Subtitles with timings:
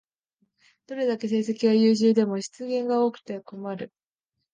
[0.87, 3.93] どれだけ成績が優秀でも失言が多くて困る